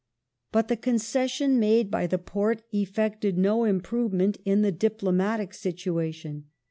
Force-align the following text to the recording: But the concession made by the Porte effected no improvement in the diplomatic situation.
But 0.51 0.67
the 0.67 0.77
concession 0.77 1.59
made 1.59 1.91
by 1.91 2.07
the 2.07 2.17
Porte 2.17 2.63
effected 2.71 3.37
no 3.37 3.65
improvement 3.65 4.39
in 4.45 4.63
the 4.63 4.71
diplomatic 4.71 5.53
situation. 5.53 6.45